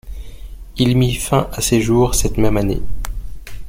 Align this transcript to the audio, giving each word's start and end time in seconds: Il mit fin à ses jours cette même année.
Il 0.77 0.97
mit 0.97 1.13
fin 1.13 1.47
à 1.53 1.61
ses 1.61 1.79
jours 1.79 2.15
cette 2.15 2.39
même 2.39 2.57
année. 2.57 2.81